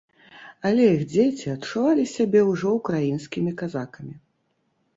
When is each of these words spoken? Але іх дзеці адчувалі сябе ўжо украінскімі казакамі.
Але 0.69 0.85
іх 0.93 1.03
дзеці 1.11 1.51
адчувалі 1.55 2.07
сябе 2.15 2.39
ўжо 2.51 2.67
украінскімі 2.81 3.51
казакамі. 3.63 4.15